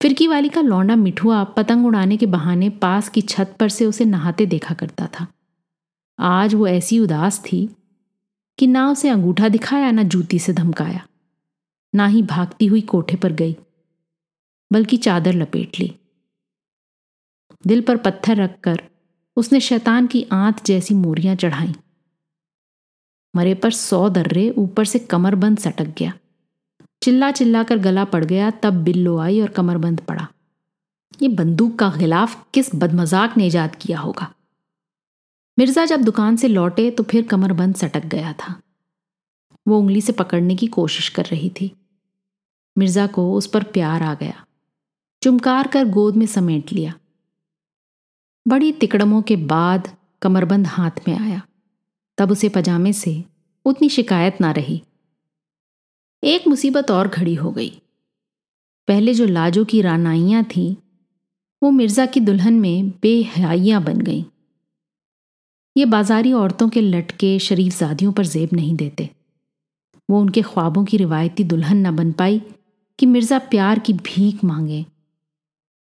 [0.00, 4.04] फिरकी वाली का लौंडा मिठुआ पतंग उड़ाने के बहाने पास की छत पर से उसे
[4.04, 5.26] नहाते देखा करता था।
[6.18, 7.68] आज वो ऐसी उदास थी
[8.58, 11.06] कि ना उसे अंगूठा दिखाया, ना जूती से धमकाया,
[11.94, 13.56] ना ही भागती हुई कोठे पर गई,
[14.70, 15.94] बल्कि चादर लपेट ली।
[17.66, 18.82] दिल पर पत्थर रखकर
[19.36, 21.74] उसने शैतान की आंत जैसी मोरियाँ चढ़ाई।
[23.34, 26.12] मरे पर सौ दर्रे ऊपर से कमरबंद सटक गया।
[27.02, 30.28] चिल्ला चिल्ला कर गला पड़ गया, तब बिल्लो आई और कमरबंद पड़ा।
[31.22, 34.34] ये बंदूक का खिलाफ किस बदमजाक ने ईजाद किया होगा?
[35.58, 38.60] मिर्ज़ा जब दुकान से लौटे तो फिर कमरबंद सटक गया था।
[39.68, 41.70] वो उंगली से पकड़ने की कोशिश कर रही थी।
[42.78, 44.44] मिर्ज़ा को उस पर प्यार आ गया।
[45.22, 46.94] चुमकार कर गोद में समेट लिया।
[48.48, 51.42] बड़ी तिकड़मों के बाद कमरबंद हाथ में आया।
[52.18, 53.24] तब उसे पजामे से
[53.64, 54.82] उतनी शिकायत ना रही।
[56.22, 57.70] एक मुसीबत और खड़ी हो गई।
[58.88, 60.76] पहले जो लाजो की रानाइयाँ थीं,
[61.62, 64.24] वो मिर्ज़ा की दुल्हन में बेहयाइयाँ बन गईं।
[65.76, 69.08] ये बाजारी औरतों के लटके शरीफ जादियों पर जेब नहीं देते।
[70.08, 72.42] वो उनके ख्वाबों की रिवायती दुल्हन न बन पाई
[72.98, 74.84] कि मिर्ज़ा प्यार की भीख मांगे।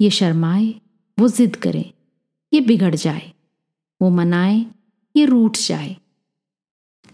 [0.02, 0.74] ये शर्माए,
[1.18, 1.94] वो जिद करे,
[2.54, 3.32] ये बिगड़ जाए,
[4.02, 4.66] वो मनाए,
[5.16, 5.96] ये रूठ जाए।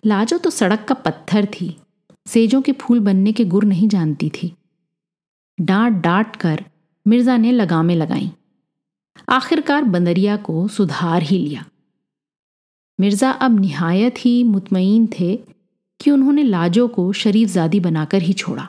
[0.06, 1.76] लाजो तो सड़क का पत्थर थी।
[2.28, 4.54] सेजों के फूल बनने के गुर नहीं जानती थी।
[5.58, 6.64] डांट डांट कर
[7.06, 8.32] मिर्ज़ा ने लगामें लगाई।
[9.30, 11.66] आखिरकार बंदरिया को सुधार ही लिया।
[13.00, 15.36] मिर्ज़ा अब निहायत ही मुतमईन थे
[16.00, 18.68] कि उन्होंने लाजो को शरीफ जादी बनाकर ही छोड़ा।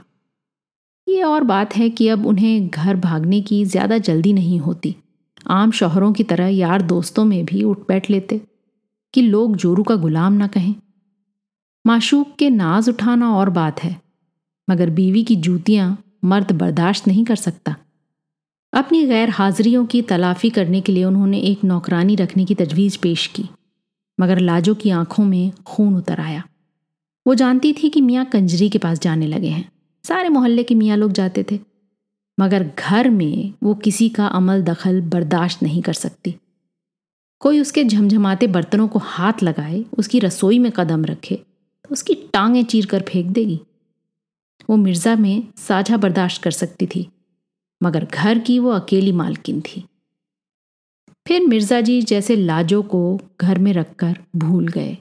[1.06, 4.94] ये और बात है कि अब उन्हें घर भागने की ज़्यादा जल्दी नहीं होती।
[5.50, 8.40] आम शोहरों की तरह यार दोस्तों में भी उठ बैठ लेते
[9.14, 10.74] कि लोग जोरू का गुलाम ना कहें।
[11.84, 13.96] माशूक के नाज उठाना और बात है,
[14.68, 17.74] मगर बीवी की जूतियाँ मर्द बर्दाश्त नहीं कर सकता।
[18.72, 23.26] अपनी गैर हाजिरियों की तलाफी करने के लिए उन्होंने एक नौकरानी रखने की तजवीज़ पेश
[23.26, 23.48] की,
[24.18, 26.42] मगर लाजो की आँखों में खून उतर आया।
[27.26, 29.70] वो जानती थी कि मियाँ कंजरी के पास जाने लगे हैं।
[30.04, 31.60] सारे मोहल्ले के मियाँ लोग जाते थे,
[32.38, 36.34] मगर घर में वो किसी का अमल दखल बर्दाश्त नहीं कर सकती।
[37.40, 41.42] कोई उसके झमझमाते बर्तनों को हाथ लगाए, उसकी रसोई में कदम रखे
[41.84, 43.60] तो उसकी टांगें चीर कर फेंक देगी।
[44.68, 47.08] वो मिर्ज़ा में साझा बर्दाश्त कर सकती थी,
[47.80, 49.84] मगर घर की वो अकेली मालकिन थी।
[51.26, 54.96] फिर मिर्ज़ा जी जैसे लाजो को घर में रखकर भूल गए।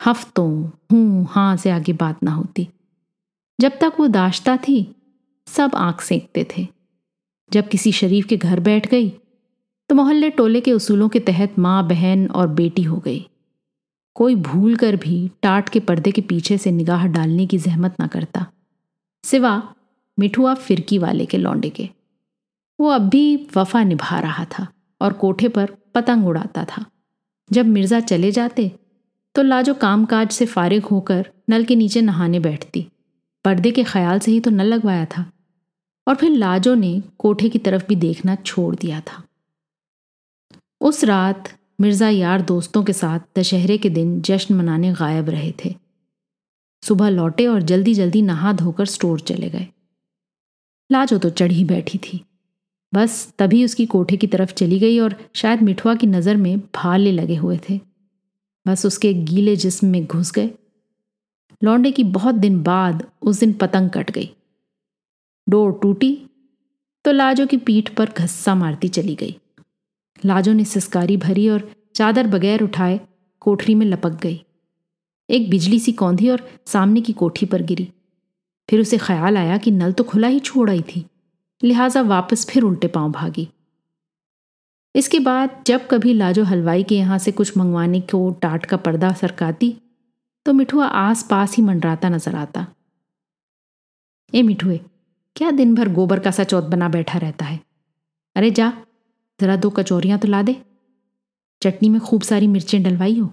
[0.00, 0.50] हफ्तों
[0.92, 2.68] हूँ हाँ से आगे बात ना होती।
[3.58, 4.94] जब तक वो दाश्ता थी,
[5.46, 6.66] सब आँख सेंकते थे।
[7.50, 9.08] जब किसी शरीफ के घर बैठ गई
[9.90, 13.26] तो मोहल्ले टोले के उसूलों के तहत माँ, बहन और बेटी हो गई।
[14.16, 18.06] कोई भूल कर भी टाट के पर्दे के पीछे से निगाह डालने की जहमत ना
[18.06, 18.46] करता।
[19.24, 19.62] सिवा
[20.18, 21.88] मिठुआ फिरकी वाले के लौंडे के।
[22.78, 24.66] वो अब भी वफा निभा रहा था
[25.00, 26.84] और कोठे पर पतंग उड़ाता था।
[27.50, 28.70] जब मिर्ज़ा चले जाते
[29.34, 32.86] तो लाजो कामकाज से फारिग होकर नल के नीचे नहाने बैठती।
[33.44, 35.24] पर्दे के ख्याल से ही तो नल लगवाया था
[36.06, 39.22] और फिर लाजो ने कोठे की तरफ़ भी देखना छोड़ दिया था।
[40.80, 41.48] उस रात
[41.78, 45.74] मिर्ज़ा यार दोस्तों के साथ दशहरे के दिन जश्न मनाने गायब रहे थे।
[46.82, 49.66] सुबह लौटे और जल्दी जल्दी नहा धोकर स्टोर चले गए।
[50.90, 52.20] लाजो तो चढ़ी बैठी थी।
[52.92, 57.12] बस तभी उसकी कोठे की तरफ़ चली गई और शायद मिठुआ की नज़र में भाले
[57.12, 57.80] लगे हुए थे।
[58.66, 60.50] बस उसके गीले जिस्म में घुस गए।
[61.62, 64.30] लौंडे की बहुत दिन बाद उस दिन पतंग कट गई।
[65.46, 66.14] डोर टूटी
[67.04, 69.36] तो लाजो की पीठ पर घस्सा मारती चली गई।
[70.22, 73.00] लाजो ने सिस्कारी भरी और चादर बगैर उठाए
[73.42, 74.40] कोठरी में लपक गई।
[75.28, 77.88] एक बिजली सी कौंधी और सामने की कोठी पर गिरी।
[78.68, 81.04] फिर उसे ख्याल आया कि नल तो खुला ही छोड़ आई थी,
[81.62, 83.48] लिहाजा वापस फिर उल्टे पाँव भागी।
[84.94, 89.12] इसके बाद जब कभी लाजो हलवाई के यहाँ से कुछ मंगवाने को टाट का पर्दा
[89.14, 89.74] सरकाती
[90.46, 92.66] तो मिठुआ आस पास ही मंडराता नज़र आता।
[94.32, 94.80] ए मिठुए,
[95.36, 97.60] क्या दिन भर गोबर का सा चौथ बना बैठा रहता है?
[98.36, 98.72] अरे जा
[99.40, 100.56] जरा दो कचौरियाँ तो ला दे।
[101.62, 103.30] चटनी में खूब सारी मिर्चें डलवाई हो।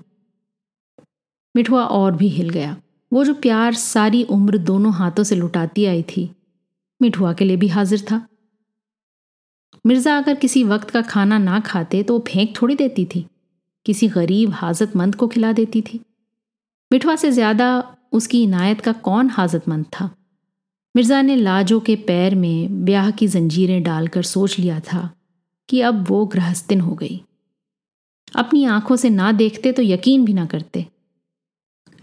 [1.55, 2.75] मिठुआ और भी हिल गया।
[3.11, 6.29] वो जो प्यार सारी उम्र दोनों हाथों से लुटाती आई थी
[7.01, 8.25] मिठुआ के लिए भी हाजिर था।
[9.85, 13.25] मिर्ज़ा अगर किसी वक्त का खाना ना खाते तो वो फेंक थोड़ी देती थी।
[13.85, 15.99] किसी गरीब, हाजतमंद को खिला देती थी।
[16.91, 20.09] मिठुआ से ज़्यादा उसकी इनायत का कौन हाजतमंद था?
[20.95, 25.09] मिर्ज़ा ने लाजो के पैर में ब्याह की जंजीरें डालकर सोच लिया था
[25.69, 27.21] कि अब वो गृहस्थिन हो गई।
[28.35, 30.85] अपनी आँखों से ना देखते तो यकीन भी ना करते।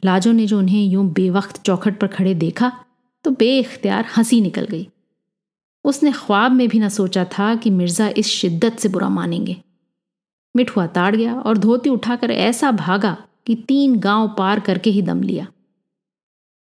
[0.03, 2.73] लाजो ने जो उन्हें यूँ बेवक्त चौखट पर खड़े देखा
[3.25, 4.87] तो बेख्तियार हँसी निकल गई।
[5.85, 9.57] उसने ख्वाब में भी ना सोचा था कि मिर्ज़ा इस शिद्दत से बुरा मानेंगे।
[10.55, 15.23] मिठुआ ताड़ गया और धोती उठाकर ऐसा भागा कि तीन गाँव पार करके ही दम
[15.23, 15.47] लिया।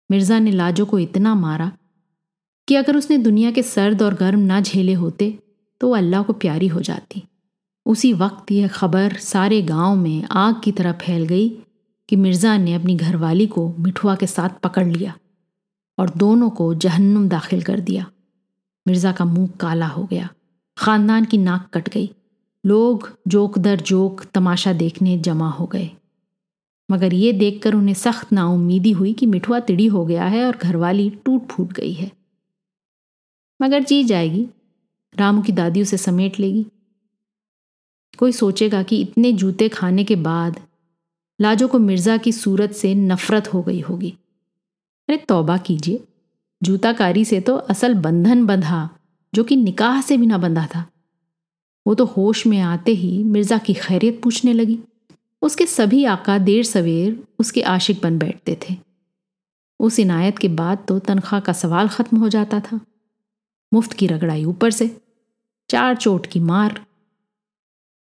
[0.10, 1.71] मिर्ज़ा ने लाजो को इतना मारा
[2.67, 5.38] कि अगर उसने दुनिया के सर्द और गर्म ना झेले होते
[5.82, 7.24] तो अल्लाह को प्यारी हो जाती।
[7.86, 11.48] उसी वक्त यह खबर सारे गाँव में आग की तरह फैल गई
[12.10, 15.13] कि मिर्ज़ा ने अपनी घरवाली को मिठुआ के साथ पकड़ लिया
[15.98, 18.06] और दोनों को जहन्नुम दाखिल कर दिया।
[18.86, 20.30] मिर्ज़ा का मुँह काला हो गया।
[20.78, 22.10] ख़ानदान की नाक कट गई।
[22.63, 25.89] लोग जोक दर जोक तमाशा देखने जमा हो गए।
[26.89, 31.10] मगर ये देखकर उन्हें सख्त नाउमीदी हुई कि मिठुआ तिड़ी हो गया है और घरवाली
[31.26, 32.12] टूट फूट गई है।
[33.60, 34.48] मगर जी जाएगी।
[35.15, 36.65] रामू की दादी उसे समेट लेगी।
[38.19, 40.60] कोई सोचेगा कि इतने जूते खाने के बाद
[41.39, 44.10] लाजो को मिर्ज़ा की सूरत से नफरत हो गई होगी।
[45.10, 46.04] अरे तौबा कीजिए।
[46.62, 48.89] जूताकारी से तो असल बंधन बंधा,
[49.34, 50.86] जो कि निकाह से भी ना बंधा था।
[51.86, 54.80] वो तो होश में आते ही मिर्ज़ा की खैरियत पूछने लगी।
[55.41, 58.76] उसके सभी आका देर सवेर उसके आशिक बन बैठते थे।
[59.80, 62.80] उस इनायत के बाद तो तनख्वाह का सवाल ख़त्म हो जाता था।
[63.71, 64.95] मुफ़्त की रगड़ाई ऊपर से,
[65.69, 66.79] चार चोट की मार।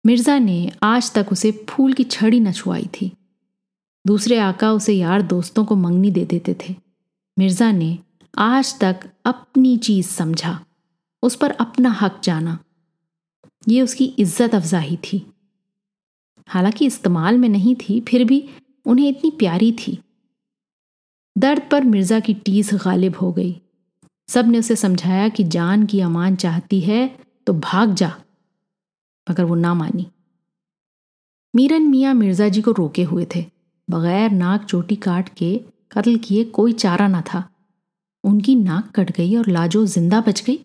[0.05, 3.11] मिर्ज़ा ने आज तक उसे फूल की छड़ी न छुआई थी।
[4.05, 6.75] दूसरे आका उसे यार दोस्तों को मंगनी दे देते थे।
[7.37, 7.99] मिर्ज़ा ने
[8.35, 10.59] आज तक अपनी चीज़ समझा,
[11.23, 12.59] उस पर अपना हक जाना।
[13.69, 15.27] ये उसकी इज़्ज़त अफजाही थी।
[16.49, 18.49] हालाँकि इस्तेमाल में नहीं थी, फिर भी
[18.87, 19.99] उन्हें इतनी प्यारी थी।
[21.37, 23.61] दर्द पर मिर्ज़ा की टीस गालिब हो गई।
[24.29, 28.17] सबने उसे समझाया कि जान की अमान चाहती है तो भाग जा।
[29.31, 30.07] मगर वो ना मानी।
[31.55, 33.45] मीरन मियाँ मिर्ज़ा जी को रोके हुए थे।
[33.91, 35.61] बगैर नाक चोटी काट के
[35.93, 37.49] कत्ल किए कोई चारा ना था।
[38.25, 40.65] उनकी नाक कट गई और लाजो ज़िंदा बच गई।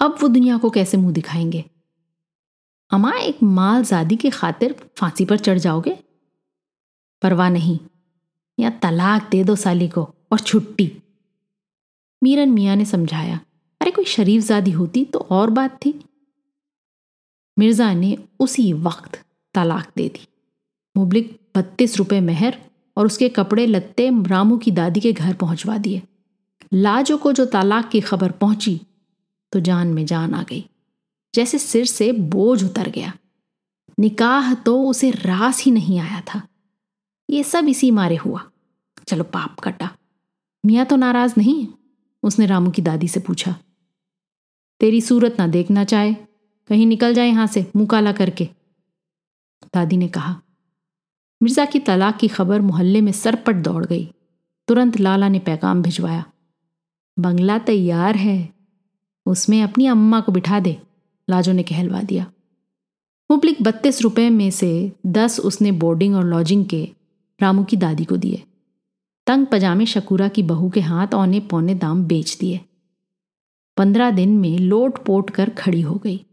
[0.00, 1.64] अब वो दुनिया को कैसे मुँह दिखाएँगे?
[2.90, 5.98] अमा, एक मालजादी की खातिर फांसी पर चढ़ जाओगे?
[7.22, 7.78] परवाह नहीं।
[8.60, 11.02] या तलाक दे दो साली को और छुट्टी।
[12.22, 13.40] मीरन मियाँ ने समझाया,
[13.80, 16.04] अरे, कोई शरीफजादी होती तो और बात थी?
[17.58, 19.24] मिर्ज़ा ने उसी वक्त
[19.54, 20.26] तलाक दे दी।
[20.96, 22.58] मुबलिक बत्तीस रुपए मेहर
[22.96, 26.02] और उसके कपड़े लत्ते रामू की दादी के घर पहुंचवा दिए।
[26.74, 28.80] लाजो को जो तालाक की खबर पहुँची
[29.52, 30.68] तो जान में जान आ गई।
[31.34, 33.12] जैसे सिर से बोझ उतर गया।
[34.00, 36.48] निकाह तो उसे रास ही नहीं आया था।
[37.30, 38.50] ये सब इसी मारे हुआ।
[39.08, 39.96] चलो, पाप कटा।
[40.66, 41.66] मियाँ तो नाराज़ नहीं
[42.26, 43.54] उसने रामू की दादी से पूछा,
[44.80, 46.14] तेरी सूरत ना देखना चाहे,
[46.70, 48.48] कहीं निकल जाए यहाँ से मुँह काला करके।
[49.74, 50.40] दादी ने कहा,
[51.40, 54.04] मिर्ज़ा की तलाक की खबर मोहल्ले में सरपट दौड़ गई।
[54.68, 56.24] तुरंत लाला ने पैगाम भिजवाया,
[57.16, 58.48] बंगला तैयार है,
[59.26, 60.76] उसमें अपनी अम्मा को बिठा दे,
[61.28, 62.26] लाजो ने कहलवा दिया।
[63.30, 64.70] मुबलिक बत्तीस रुपए में से
[65.06, 66.82] दस उसने बोर्डिंग और लॉजिंग के
[67.40, 68.42] रामू की दादी को दिए।
[69.26, 72.60] तंग पजामे शकूरा की बहू के हाथ औने पौने दाम बेच दिए।
[73.76, 76.24] पंद्रह दिन में लोट पोट कर खड़ी हो गई।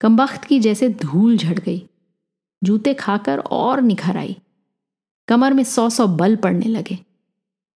[0.00, 1.82] कमबख्त की जैसे धूल झड़ गई।
[2.62, 4.36] जूते खाकर और निखर आई।
[5.28, 6.98] कमर में सौ सौ बल पड़ने लगे।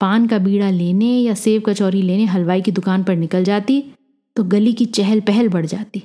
[0.02, 3.82] पान का बीड़ा लेने या सेब कचौरी लेने हलवाई की दुकान पर निकल जाती
[4.36, 6.04] तो गली की चहल पहल बढ़ जाती।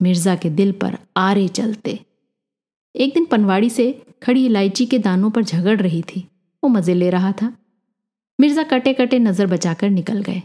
[0.00, 1.98] मिर्ज़ा के दिल पर आरे चलते।
[2.94, 3.92] एक दिन पनवाड़ी से
[4.22, 6.26] खड़ी इलायची के दानों पर झगड़ रही थी।
[6.62, 7.52] वो मज़े ले रहा था।
[8.38, 10.42] मिर्ज़ा कटे कटे नज़र बचाकर निकल गए।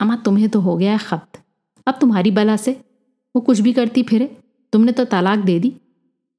[0.00, 1.42] अमा तुम्हें तो हो गया है खपत
[1.86, 2.72] अब तुम्हारी बला से।
[3.34, 4.26] वो कुछ भी करती फिरे।
[4.72, 5.72] तुमने तो तलाक दे दी।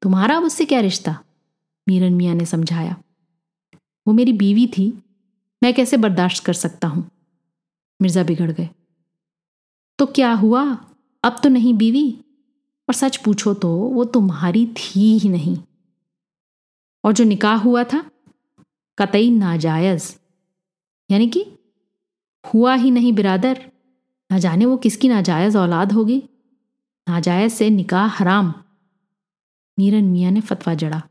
[0.01, 1.17] तुम्हारा अब उससे क्या रिश्ता?
[1.87, 2.95] मीरन मियाँ ने समझाया।
[4.07, 4.87] वो मेरी बीवी थी।
[5.61, 7.03] मैं कैसे बर्दाश्त कर सकता हूँ?
[7.99, 8.69] मिर्ज़ा बिगड़ गए।
[9.99, 10.63] तो क्या हुआ?
[11.23, 12.09] अब तो नहीं बीवी।
[12.87, 15.57] और सच पूछो तो वो तुम्हारी थी ही नहीं।
[17.03, 18.03] और जो निकाह हुआ था
[18.97, 20.19] कतई नाजायज।
[21.11, 21.45] यानी कि
[22.53, 23.71] हुआ ही नहीं बिरादर।
[24.31, 26.23] ना जाने वो किसकी नाजायज औलाद होगी।
[27.09, 28.53] नाजायज से निकाह हराम।
[29.79, 31.01] मीरन मियाँ ने फतवा जड़ा।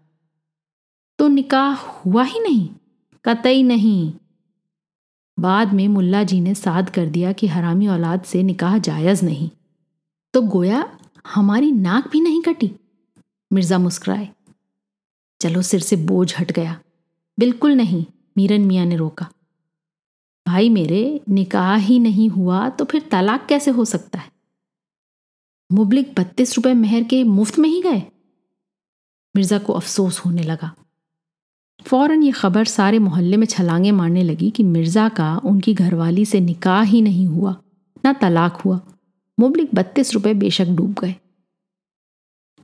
[1.18, 2.68] तो निकाह हुआ ही नहीं।
[3.24, 4.12] कतई नहीं।
[5.38, 9.50] बाद में मुल्ला जी ने साद कर दिया कि हरामी औलाद से निकाह जायज़ नहीं।
[10.34, 10.98] तो गोया
[11.34, 12.72] हमारी नाक भी नहीं कटी।
[13.52, 14.28] मिर्ज़ा मुस्कुराए।
[15.40, 16.80] चलो सिर से बोझ हट गया।
[17.38, 18.04] बिल्कुल नहीं,
[18.36, 19.26] मीरन मियाँ ने रोका।
[20.46, 24.30] भाई मेरे, निकाह ही नहीं हुआ तो फिर तलाक कैसे हो सकता है?
[25.70, 28.02] मुबलिक बत्तीस रुपए मेहर के मुफ़्त में ही गए?
[29.34, 30.74] मिर्ज़ा को अफसोस होने लगा।
[31.86, 36.40] फ़ौरन ये खबर सारे मोहल्ले में छलांगे मारने लगी कि मिर्ज़ा का उनकी घरवाली से
[36.40, 37.56] निकाह ही नहीं हुआ,
[38.04, 38.80] ना तलाक हुआ।
[39.38, 41.14] मुबलिक बत्तीस रुपए बेशक डूब गए।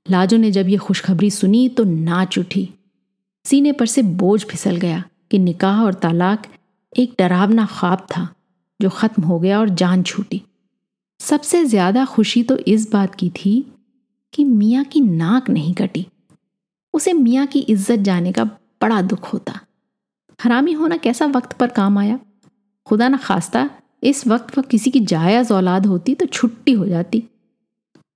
[0.07, 2.69] लाजो ने जब ये खुशखबरी सुनी तो नाच उठी।
[3.45, 6.47] सीने पर से बोझ फिसल गया कि निकाह और तलाक
[6.93, 8.29] एक डरावना ख्वाब था,
[8.81, 10.43] जो ख़त्म हो गया और जान छूटी।
[11.21, 13.55] सबसे ज़्यादा खुशी तो इस बात की थी
[14.35, 16.07] कि मियाँ की नाक नहीं कटी।
[16.95, 19.59] उसे मियाँ की इज़्ज़त जाने का बड़ा दुख होता।
[20.41, 22.19] हरामी होना कैसा वक्त पर काम आया?
[22.87, 23.69] खुदा न खास्ता,
[24.03, 27.23] इस वक्त वह किसी की जायज़ औलाद होती तो छुट्टी हो जाती।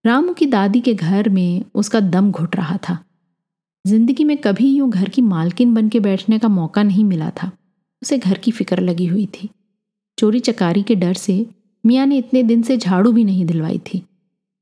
[0.05, 2.99] रामू की दादी के घर में उसका दम घुट रहा था।
[3.87, 7.51] ज़िंदगी में कभी यूँ घर की मालकिन बन के बैठने का मौका नहीं मिला था।
[8.03, 9.49] उसे घर की फ़िक्र लगी हुई थी।
[10.19, 11.47] चोरी चकारी के डर से
[11.85, 14.03] मियाँ ने इतने दिन से झाड़ू भी नहीं दिलवाई थी।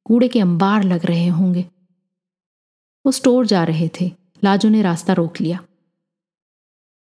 [0.05, 1.65] कूड़े के अंबार लग रहे होंगे।
[3.05, 4.11] वो स्टोर जा रहे थे।
[4.45, 5.59] लाजो ने रास्ता रोक लिया।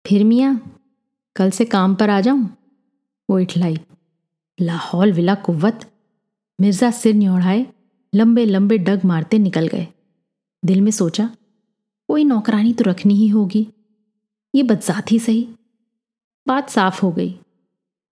[0.05, 0.55] फिर मियाँ,
[1.36, 2.49] कल से काम पर आ जाऊँ?
[3.29, 3.77] वो इठलाई।
[4.60, 5.89] लाहौल विला कुव्वत।
[6.60, 7.65] मिर्ज़ा सिर न्योड़ाए
[8.13, 9.88] लंबे लंबे डग मारते निकल गए।
[10.63, 11.29] दिल में सोचा
[12.12, 13.67] कोई नौकरानी तो रखनी ही होगी।
[14.54, 15.47] ये बदसात ही सही।
[16.47, 17.34] बात साफ़ हो गई।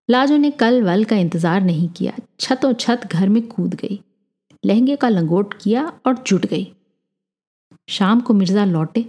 [0.10, 4.00] लाजो ने कल वल का इंतज़ार नहीं किया। छतों छत घर में कूद गई।
[4.64, 6.72] लहंगे का लंगोट किया और जुट गई।
[7.90, 9.06] शाम को मिर्ज़ा लौटे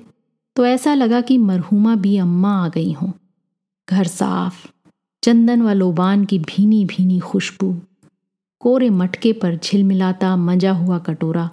[0.57, 3.12] तो ऐसा लगा कि मरहुमा भी अम्मा आ गई हों।
[3.89, 4.67] घर साफ़,
[5.23, 7.73] चंदन व लोबान की भीनी भीनी खुशबू,
[8.61, 11.51] कोरे मटके पर झिलमिलाता मज़ा हुआ कटोरा।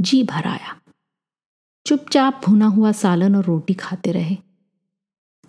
[0.00, 0.76] जी भर आया।
[1.88, 4.36] चुपचाप भुना हुआ सालन और रोटी खाते रहे।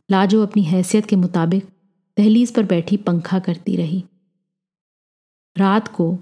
[0.10, 1.64] लाजो अपनी हैसियत के मुताबिक
[2.18, 4.04] दहलीज पर बैठी पंखा करती रही।
[5.56, 6.18] रात को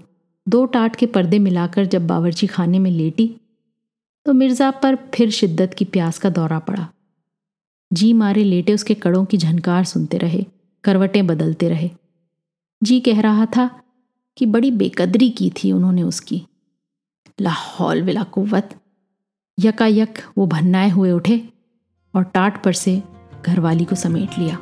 [0.46, 3.28] दो टाट के पर्दे मिलाकर जब बावर्ची खाने में लेटी
[4.26, 6.88] तो मिर्ज़ा पर फिर शिद्दत की प्यास का दौरा पड़ा।
[7.92, 10.44] जी मारे लेटे उसके कड़ों की झनकार सुनते रहे,
[10.84, 11.90] करवटें बदलते रहे।
[12.82, 13.70] जी कह रहा था
[14.36, 16.42] कि बड़ी बेकदरी की थी उन्होंने उसकी।
[17.40, 18.74] लाहौल विला कुत
[19.58, 21.48] यकायक वो भन्नाए हुए उठे
[22.14, 23.02] और टाट पर से
[23.46, 24.58] घरवाली को समेट लिया।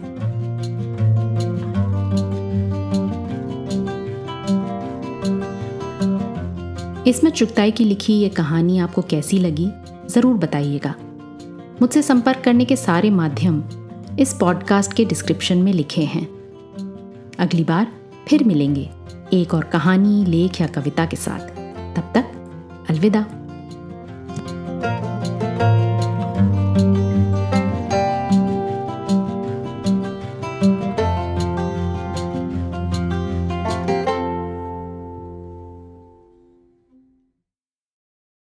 [7.07, 9.71] इसमें चुगताई की लिखी ये कहानी आपको कैसी लगी,
[10.09, 10.95] ज़रूर बताइएगा।
[11.83, 13.65] मुझसे संपर्क करने के सारे माध्यम
[14.19, 16.27] इस पॉडकास्ट के डिस्क्रिप्शन में लिखे हैं।
[17.39, 17.93] अगली बार
[18.29, 18.91] फिर मिलेंगे
[19.33, 21.49] एक और कहानी, लेख या कविता के साथ।
[21.97, 23.36] तब तक अलविदा।